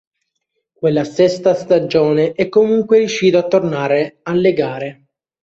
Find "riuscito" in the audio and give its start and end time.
2.97-3.37